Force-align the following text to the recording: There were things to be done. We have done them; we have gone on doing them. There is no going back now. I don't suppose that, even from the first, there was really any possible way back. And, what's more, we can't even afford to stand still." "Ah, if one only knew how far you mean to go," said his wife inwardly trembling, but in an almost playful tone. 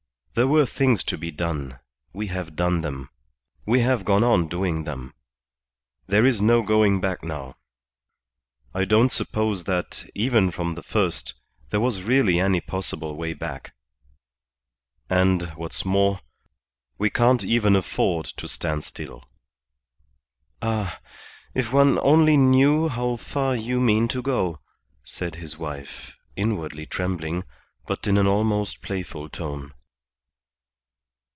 There 0.33 0.47
were 0.47 0.65
things 0.65 1.03
to 1.03 1.17
be 1.17 1.29
done. 1.29 1.77
We 2.13 2.27
have 2.27 2.55
done 2.55 2.79
them; 2.81 3.09
we 3.65 3.81
have 3.81 4.05
gone 4.05 4.23
on 4.23 4.47
doing 4.47 4.85
them. 4.85 5.13
There 6.07 6.25
is 6.25 6.41
no 6.41 6.61
going 6.63 7.01
back 7.01 7.21
now. 7.21 7.57
I 8.73 8.85
don't 8.85 9.11
suppose 9.11 9.65
that, 9.65 10.05
even 10.15 10.49
from 10.49 10.75
the 10.75 10.83
first, 10.83 11.33
there 11.69 11.81
was 11.81 12.03
really 12.03 12.39
any 12.39 12.61
possible 12.61 13.17
way 13.17 13.33
back. 13.33 13.75
And, 15.09 15.49
what's 15.57 15.83
more, 15.83 16.21
we 16.97 17.09
can't 17.09 17.43
even 17.43 17.75
afford 17.75 18.23
to 18.37 18.47
stand 18.47 18.85
still." 18.85 19.25
"Ah, 20.61 20.97
if 21.53 21.73
one 21.73 21.99
only 21.99 22.37
knew 22.37 22.87
how 22.87 23.17
far 23.17 23.53
you 23.53 23.81
mean 23.81 24.07
to 24.07 24.21
go," 24.21 24.61
said 25.03 25.35
his 25.35 25.57
wife 25.57 26.13
inwardly 26.37 26.85
trembling, 26.85 27.43
but 27.85 28.07
in 28.07 28.17
an 28.17 28.27
almost 28.27 28.81
playful 28.81 29.27
tone. 29.27 29.73